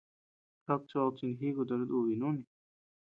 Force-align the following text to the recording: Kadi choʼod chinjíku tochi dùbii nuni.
Kadi 0.65 0.87
choʼod 0.89 1.13
chinjíku 1.17 1.61
tochi 1.69 1.85
dùbii 1.89 2.19
nuni. 2.21 2.43